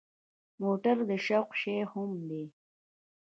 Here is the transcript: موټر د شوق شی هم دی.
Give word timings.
موټر 0.61 0.97
د 1.09 1.11
شوق 1.25 1.49
شی 1.61 1.77
هم 1.91 2.11
دی. 2.29 2.45